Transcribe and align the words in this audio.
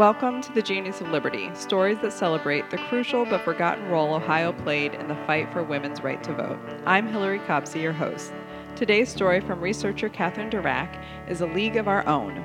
Welcome 0.00 0.40
to 0.40 0.52
the 0.54 0.62
Genius 0.62 1.02
of 1.02 1.10
Liberty, 1.10 1.50
stories 1.54 1.98
that 1.98 2.14
celebrate 2.14 2.70
the 2.70 2.78
crucial 2.88 3.26
but 3.26 3.44
forgotten 3.44 3.86
role 3.88 4.14
Ohio 4.14 4.50
played 4.50 4.94
in 4.94 5.08
the 5.08 5.14
fight 5.26 5.52
for 5.52 5.62
women's 5.62 6.02
right 6.02 6.24
to 6.24 6.32
vote. 6.32 6.58
I'm 6.86 7.06
Hillary 7.06 7.40
Copsey, 7.40 7.80
your 7.80 7.92
host. 7.92 8.32
Today's 8.76 9.10
story 9.10 9.42
from 9.42 9.60
researcher 9.60 10.08
Catherine 10.08 10.48
Durack 10.48 11.04
is 11.28 11.42
A 11.42 11.46
League 11.46 11.76
of 11.76 11.86
Our 11.86 12.08
Own. 12.08 12.38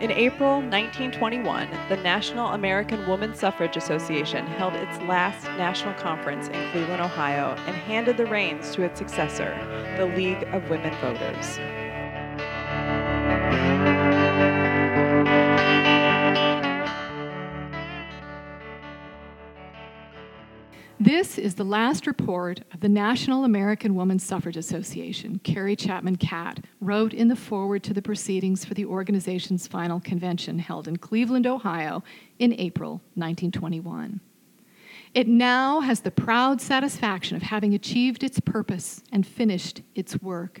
In 0.00 0.12
April 0.12 0.60
1921, 0.60 1.68
the 1.88 1.96
National 1.96 2.52
American 2.52 3.04
Woman 3.08 3.34
Suffrage 3.34 3.76
Association 3.76 4.46
held 4.46 4.74
its 4.74 4.96
last 5.08 5.46
national 5.58 5.94
conference 5.94 6.46
in 6.46 6.70
Cleveland, 6.70 7.02
Ohio, 7.02 7.56
and 7.66 7.74
handed 7.74 8.16
the 8.16 8.26
reins 8.26 8.72
to 8.76 8.84
its 8.84 9.00
successor, 9.00 9.56
the 9.96 10.06
League 10.06 10.44
of 10.52 10.70
Women 10.70 10.94
Voters. 11.00 11.58
This 21.02 21.38
is 21.38 21.54
the 21.54 21.64
last 21.64 22.06
report 22.06 22.60
of 22.74 22.80
the 22.80 22.88
National 22.90 23.44
American 23.44 23.94
Woman 23.94 24.18
Suffrage 24.18 24.58
Association, 24.58 25.40
Carrie 25.42 25.74
Chapman 25.74 26.16
Catt 26.16 26.62
wrote 26.78 27.14
in 27.14 27.28
the 27.28 27.36
foreword 27.36 27.82
to 27.84 27.94
the 27.94 28.02
proceedings 28.02 28.66
for 28.66 28.74
the 28.74 28.84
organization's 28.84 29.66
final 29.66 29.98
convention 30.00 30.58
held 30.58 30.86
in 30.86 30.98
Cleveland, 30.98 31.46
Ohio 31.46 32.04
in 32.38 32.52
April 32.52 33.00
1921. 33.14 34.20
It 35.14 35.26
now 35.26 35.80
has 35.80 36.00
the 36.00 36.10
proud 36.10 36.60
satisfaction 36.60 37.34
of 37.34 37.44
having 37.44 37.72
achieved 37.72 38.22
its 38.22 38.38
purpose 38.38 39.02
and 39.10 39.26
finished 39.26 39.80
its 39.94 40.20
work. 40.20 40.60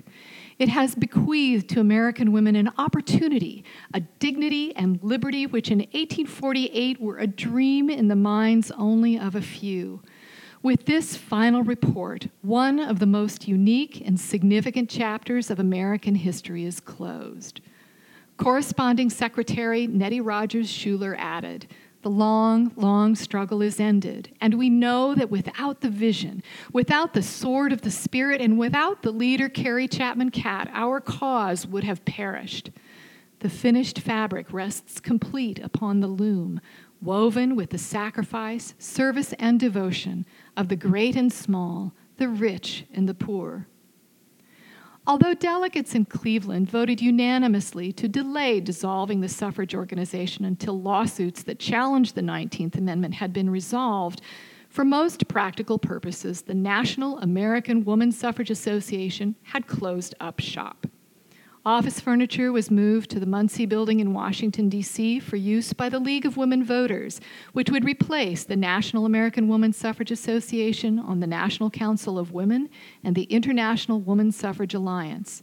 It 0.58 0.70
has 0.70 0.94
bequeathed 0.94 1.68
to 1.68 1.80
American 1.80 2.32
women 2.32 2.56
an 2.56 2.70
opportunity, 2.78 3.62
a 3.92 4.00
dignity 4.00 4.74
and 4.74 4.98
liberty 5.02 5.46
which 5.46 5.70
in 5.70 5.80
1848 5.80 6.98
were 6.98 7.18
a 7.18 7.26
dream 7.26 7.90
in 7.90 8.08
the 8.08 8.16
minds 8.16 8.70
only 8.70 9.18
of 9.18 9.34
a 9.34 9.42
few. 9.42 10.00
With 10.62 10.84
this 10.84 11.16
final 11.16 11.62
report, 11.62 12.26
one 12.42 12.80
of 12.80 12.98
the 12.98 13.06
most 13.06 13.48
unique 13.48 14.02
and 14.04 14.20
significant 14.20 14.90
chapters 14.90 15.50
of 15.50 15.58
American 15.58 16.14
history 16.14 16.66
is 16.66 16.80
closed. 16.80 17.62
Corresponding 18.36 19.08
Secretary 19.08 19.86
Nettie 19.86 20.20
Rogers 20.20 20.70
Shuler 20.70 21.16
added, 21.16 21.66
the 22.02 22.10
long, 22.10 22.72
long 22.76 23.14
struggle 23.14 23.62
is 23.62 23.80
ended, 23.80 24.34
and 24.38 24.54
we 24.54 24.68
know 24.68 25.14
that 25.14 25.30
without 25.30 25.80
the 25.80 25.88
vision, 25.88 26.42
without 26.74 27.14
the 27.14 27.22
sword 27.22 27.72
of 27.72 27.80
the 27.80 27.90
Spirit, 27.90 28.42
and 28.42 28.58
without 28.58 29.00
the 29.00 29.12
leader 29.12 29.48
Carrie 29.48 29.88
Chapman 29.88 30.30
Catt, 30.30 30.70
our 30.74 31.00
cause 31.00 31.66
would 31.66 31.84
have 31.84 32.04
perished. 32.04 32.70
The 33.40 33.48
finished 33.48 33.98
fabric 33.98 34.52
rests 34.52 35.00
complete 35.00 35.58
upon 35.60 36.00
the 36.00 36.06
loom, 36.06 36.60
woven 37.00 37.56
with 37.56 37.70
the 37.70 37.78
sacrifice, 37.78 38.74
service, 38.78 39.32
and 39.38 39.58
devotion 39.58 40.26
of 40.58 40.68
the 40.68 40.76
great 40.76 41.16
and 41.16 41.32
small, 41.32 41.94
the 42.18 42.28
rich 42.28 42.84
and 42.92 43.08
the 43.08 43.14
poor. 43.14 43.66
Although 45.06 45.32
delegates 45.32 45.94
in 45.94 46.04
Cleveland 46.04 46.70
voted 46.70 47.00
unanimously 47.00 47.92
to 47.92 48.08
delay 48.08 48.60
dissolving 48.60 49.22
the 49.22 49.28
suffrage 49.28 49.74
organization 49.74 50.44
until 50.44 50.78
lawsuits 50.78 51.42
that 51.44 51.58
challenged 51.58 52.14
the 52.14 52.20
19th 52.20 52.76
Amendment 52.76 53.14
had 53.14 53.32
been 53.32 53.48
resolved, 53.48 54.20
for 54.68 54.84
most 54.84 55.28
practical 55.28 55.78
purposes, 55.78 56.42
the 56.42 56.54
National 56.54 57.18
American 57.20 57.84
Woman 57.86 58.12
Suffrage 58.12 58.50
Association 58.50 59.34
had 59.44 59.66
closed 59.66 60.14
up 60.20 60.40
shop. 60.40 60.86
Office 61.66 62.00
furniture 62.00 62.52
was 62.52 62.70
moved 62.70 63.10
to 63.10 63.20
the 63.20 63.26
Munsey 63.26 63.66
Building 63.66 64.00
in 64.00 64.14
Washington, 64.14 64.70
D.C. 64.70 65.20
for 65.20 65.36
use 65.36 65.74
by 65.74 65.90
the 65.90 65.98
League 65.98 66.24
of 66.24 66.38
Women 66.38 66.64
Voters, 66.64 67.20
which 67.52 67.68
would 67.68 67.84
replace 67.84 68.44
the 68.44 68.56
National 68.56 69.04
American 69.04 69.46
Woman 69.46 69.74
Suffrage 69.74 70.10
Association 70.10 70.98
on 70.98 71.20
the 71.20 71.26
National 71.26 71.68
Council 71.68 72.18
of 72.18 72.32
Women 72.32 72.70
and 73.04 73.14
the 73.14 73.24
International 73.24 74.00
Woman 74.00 74.32
Suffrage 74.32 74.72
Alliance. 74.72 75.42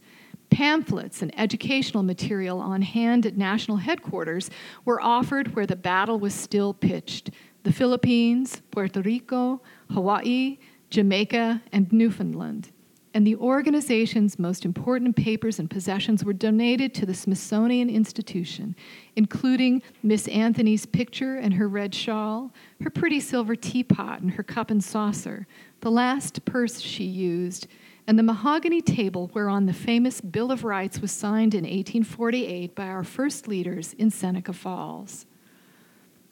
Pamphlets 0.50 1.22
and 1.22 1.32
educational 1.38 2.02
material 2.02 2.58
on 2.58 2.82
hand 2.82 3.24
at 3.24 3.36
national 3.36 3.76
headquarters 3.76 4.50
were 4.84 5.00
offered 5.00 5.54
where 5.54 5.66
the 5.66 5.76
battle 5.76 6.18
was 6.18 6.34
still 6.34 6.74
pitched 6.74 7.30
the 7.62 7.72
Philippines, 7.72 8.60
Puerto 8.72 9.02
Rico, 9.02 9.60
Hawaii, 9.92 10.58
Jamaica, 10.90 11.62
and 11.70 11.92
Newfoundland 11.92 12.72
and 13.14 13.26
the 13.26 13.36
organization's 13.36 14.38
most 14.38 14.64
important 14.64 15.16
papers 15.16 15.58
and 15.58 15.70
possessions 15.70 16.24
were 16.24 16.32
donated 16.32 16.94
to 16.94 17.06
the 17.06 17.14
Smithsonian 17.14 17.88
Institution, 17.88 18.76
including 19.16 19.82
Miss 20.02 20.28
Anthony's 20.28 20.86
picture 20.86 21.36
and 21.36 21.54
her 21.54 21.68
red 21.68 21.94
shawl, 21.94 22.52
her 22.82 22.90
pretty 22.90 23.20
silver 23.20 23.56
teapot 23.56 24.20
and 24.20 24.32
her 24.32 24.42
cup 24.42 24.70
and 24.70 24.82
saucer, 24.82 25.46
the 25.80 25.90
last 25.90 26.44
purse 26.44 26.80
she 26.80 27.04
used, 27.04 27.66
and 28.06 28.18
the 28.18 28.22
mahogany 28.22 28.80
table 28.80 29.30
whereon 29.34 29.66
the 29.66 29.72
famous 29.72 30.20
Bill 30.20 30.50
of 30.50 30.64
Rights 30.64 31.00
was 31.00 31.12
signed 31.12 31.54
in 31.54 31.64
1848 31.64 32.74
by 32.74 32.86
our 32.86 33.04
first 33.04 33.46
leaders 33.46 33.92
in 33.94 34.10
Seneca 34.10 34.52
Falls. 34.52 35.26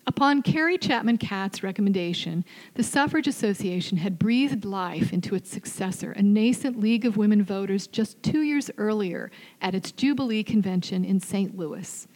Upon 0.09 0.41
Carrie 0.41 0.78
Chapman 0.78 1.19
Catt's 1.19 1.65
recommendation, 1.65 2.44
the 2.75 2.84
Suffrage 2.84 3.27
Association 3.27 3.99
had 3.99 4.21
breathed 4.21 4.65
life 4.65 5.12
into 5.12 5.34
its 5.34 5.50
successor, 5.50 6.12
a 6.12 6.22
nascent 6.22 6.78
League 6.78 7.05
of 7.05 7.17
Women 7.17 7.43
Voters, 7.43 7.89
just 7.89 8.22
two 8.22 8.43
years 8.43 8.71
earlier 8.78 9.33
at 9.61 9.75
its 9.75 9.91
Jubilee 9.91 10.45
Convention 10.45 11.05
in 11.05 11.19
St. 11.19 11.56
Louis. 11.56 12.06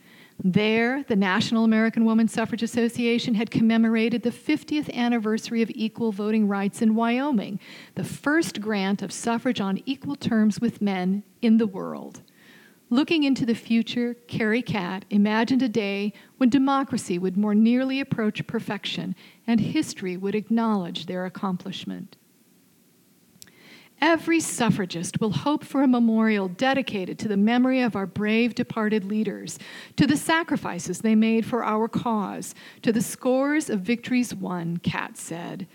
There, 0.43 1.03
the 1.09 1.17
National 1.17 1.65
American 1.65 2.05
Woman 2.05 2.29
Suffrage 2.29 2.63
Association 2.63 3.35
had 3.35 3.51
commemorated 3.51 4.23
the 4.23 4.31
50th 4.31 4.95
anniversary 4.95 5.61
of 5.61 5.71
equal 5.75 6.13
voting 6.13 6.47
rights 6.47 6.81
in 6.81 6.95
Wyoming, 6.95 7.59
the 7.97 8.05
first 8.05 8.61
grant 8.61 9.03
of 9.03 9.11
suffrage 9.11 9.61
on 9.61 9.83
equal 9.85 10.15
terms 10.15 10.61
with 10.61 10.81
men 10.81 11.25
in 11.43 11.59
the 11.59 11.67
world. 11.67 12.23
Looking 12.93 13.23
into 13.23 13.47
the 13.47 13.55
future, 13.55 14.15
Carrie 14.27 14.63
Catt 14.63 15.05
imagined 15.11 15.63
a 15.63 15.69
day 15.69 16.13
when 16.39 16.49
democracy 16.49 17.21
would 17.21 17.37
more 17.37 17.55
nearly 17.55 18.01
approach 18.01 18.45
perfection 18.49 19.15
and 19.47 19.61
history 19.61 20.17
would 20.17 20.35
acknowledge 20.35 21.07
their 21.07 21.25
accomplishment. 21.25 22.17
Every 24.01 24.41
suffragist 24.41 25.21
will 25.21 25.31
hope 25.31 25.63
for 25.63 25.83
a 25.83 25.89
memorial 25.89 26.49
dedicated 26.49 27.17
to 27.21 27.29
the 27.29 27.37
memory 27.37 27.81
of 27.81 27.95
our 27.95 28.07
brave 28.07 28.57
departed 28.57 29.05
leaders, 29.05 29.59
to 29.97 30.07
the 30.07 30.17
sacrifices 30.17 30.99
they 31.01 31.15
made 31.15 31.47
for 31.47 31.63
our 31.63 31.87
cause, 31.87 32.57
to 32.83 32.93
the 32.93 33.03
scores 33.03 33.71
of 33.71 33.83
victories 33.83 34.35
won, 34.35 34.79
Catt 34.79 35.17
said. 35.17 35.69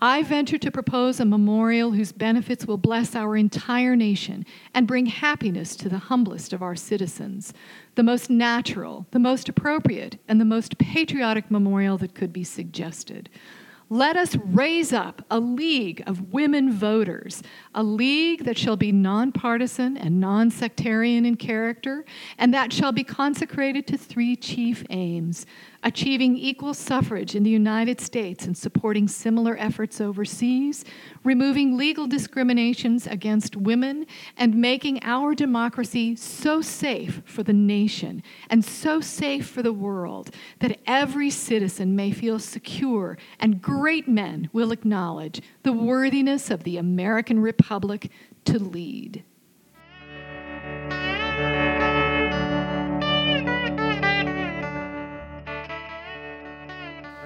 I 0.00 0.22
venture 0.22 0.58
to 0.58 0.70
propose 0.70 1.20
a 1.20 1.24
memorial 1.24 1.92
whose 1.92 2.12
benefits 2.12 2.66
will 2.66 2.76
bless 2.76 3.14
our 3.14 3.34
entire 3.34 3.96
nation 3.96 4.44
and 4.74 4.86
bring 4.86 5.06
happiness 5.06 5.74
to 5.76 5.88
the 5.88 5.98
humblest 5.98 6.52
of 6.52 6.62
our 6.62 6.76
citizens. 6.76 7.54
The 7.94 8.02
most 8.02 8.28
natural, 8.28 9.06
the 9.12 9.18
most 9.18 9.48
appropriate, 9.48 10.18
and 10.28 10.38
the 10.38 10.44
most 10.44 10.76
patriotic 10.76 11.50
memorial 11.50 11.96
that 11.98 12.14
could 12.14 12.30
be 12.30 12.44
suggested. 12.44 13.30
Let 13.88 14.16
us 14.16 14.34
raise 14.36 14.92
up 14.92 15.24
a 15.30 15.38
league 15.38 16.02
of 16.08 16.32
women 16.32 16.72
voters, 16.72 17.42
a 17.72 17.84
league 17.84 18.44
that 18.44 18.58
shall 18.58 18.76
be 18.76 18.90
nonpartisan 18.90 19.96
and 19.96 20.18
non 20.18 20.50
sectarian 20.50 21.24
in 21.24 21.36
character, 21.36 22.04
and 22.36 22.52
that 22.52 22.72
shall 22.72 22.90
be 22.90 23.04
consecrated 23.04 23.86
to 23.86 23.96
three 23.96 24.34
chief 24.34 24.84
aims 24.90 25.46
achieving 25.82 26.36
equal 26.36 26.74
suffrage 26.74 27.34
in 27.34 27.42
the 27.42 27.50
United 27.50 28.00
States 28.00 28.46
and 28.46 28.56
supporting 28.56 29.08
similar 29.08 29.56
efforts 29.58 30.00
overseas, 30.00 30.84
removing 31.24 31.76
legal 31.76 32.06
discriminations 32.06 33.06
against 33.06 33.56
women, 33.56 34.06
and 34.36 34.54
making 34.54 34.98
our 35.02 35.34
democracy 35.34 36.16
so 36.16 36.60
safe 36.60 37.22
for 37.24 37.42
the 37.42 37.52
nation 37.52 38.22
and 38.50 38.64
so 38.64 39.00
safe 39.00 39.46
for 39.46 39.62
the 39.62 39.72
world 39.72 40.30
that 40.60 40.78
every 40.86 41.30
citizen 41.30 41.94
may 41.94 42.10
feel 42.10 42.38
secure 42.38 43.16
and 43.40 43.62
great 43.62 44.08
men 44.08 44.48
will 44.52 44.72
acknowledge 44.72 45.40
the 45.62 45.72
worthiness 45.72 46.50
of 46.50 46.64
the 46.64 46.76
American 46.76 47.40
Republic 47.40 48.10
to 48.44 48.58
lead. 48.58 49.24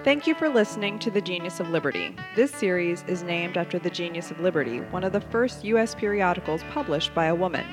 Thank 0.03 0.27
you 0.27 0.35
for 0.35 0.49
listening 0.49 0.99
to 1.01 1.11
The 1.11 1.21
Genius 1.21 1.61
of 1.61 1.69
Liberty. 1.69 2.17
This 2.35 2.51
series 2.53 3.05
is 3.07 3.23
named 3.23 3.59
after 3.59 3.79
The 3.79 3.91
Genius 3.91 4.31
of 4.31 4.41
Liberty, 4.41 4.79
one 4.81 5.05
of 5.05 5.13
the 5.13 5.21
first 5.21 5.63
U.S. 5.63 5.95
periodicals 5.95 6.63
published 6.71 7.15
by 7.15 7.27
a 7.27 7.35
woman. 7.35 7.67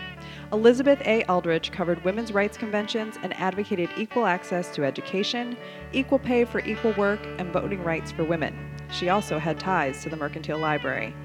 Elizabeth 0.52 1.00
A. 1.06 1.24
Aldrich 1.30 1.72
covered 1.72 2.04
women's 2.04 2.34
rights 2.34 2.58
conventions 2.58 3.18
and 3.24 3.34
advocated 3.40 3.90
equal 3.96 4.26
access 4.26 4.76
to 4.76 4.84
education, 4.84 5.56
equal 5.94 6.20
pay 6.20 6.44
for 6.44 6.60
equal 6.60 6.92
work, 6.98 7.26
and 7.38 7.54
voting 7.54 7.82
rights 7.82 8.12
for 8.12 8.26
women. 8.26 8.76
She 8.92 9.08
also 9.08 9.40
had 9.40 9.58
ties 9.58 10.04
to 10.04 10.10
the 10.10 10.18
Mercantile 10.18 10.60
Library. 10.60 11.16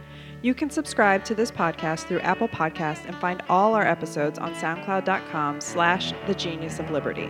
You 0.41 0.55
can 0.55 0.71
subscribe 0.71 1.25
to 1.25 1.35
this 1.35 1.51
podcast 1.51 2.07
through 2.07 2.21
Apple 2.21 2.49
Podcasts 2.49 3.07
and 3.07 3.17
find 3.17 3.43
all 3.49 3.75
our 3.75 3.87
episodes 3.87 4.39
on 4.39 4.55
soundcloud.com 4.55 5.63
slash 5.63 6.13
the 6.29 6.35
genius 6.37 6.79
of 6.79 6.93
liberty. 6.93 7.29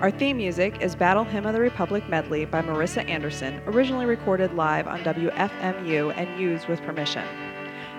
Our 0.00 0.12
theme 0.12 0.36
music 0.36 0.80
is 0.80 0.94
Battle 0.94 1.24
Hymn 1.24 1.44
of 1.44 1.54
the 1.54 1.60
Republic 1.60 2.08
medley 2.08 2.44
by 2.44 2.62
Marisa 2.62 3.04
Anderson, 3.08 3.60
originally 3.66 4.06
recorded 4.06 4.54
live 4.54 4.86
on 4.86 5.00
WFMU 5.00 6.16
and 6.16 6.40
used 6.40 6.68
with 6.68 6.80
permission. 6.82 7.26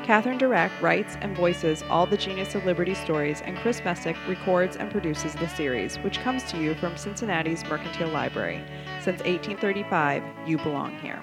Catherine 0.05 0.39
Durack 0.39 0.71
writes 0.81 1.17
and 1.19 1.35
voices 1.35 1.83
all 1.89 2.05
the 2.05 2.15
Genius 2.15 2.55
of 2.55 2.63
Liberty 2.63 2.95
stories, 2.95 3.41
and 3.41 3.57
Chris 3.57 3.83
Messick 3.83 4.15
records 4.29 4.77
and 4.77 4.89
produces 4.89 5.33
the 5.33 5.49
series, 5.49 5.97
which 5.97 6.21
comes 6.21 6.43
to 6.43 6.57
you 6.57 6.73
from 6.75 6.95
Cincinnati's 6.95 7.65
Mercantile 7.65 8.07
Library. 8.07 8.63
Since 9.01 9.21
1835, 9.23 10.23
you 10.47 10.57
belong 10.57 10.97
here. 10.99 11.19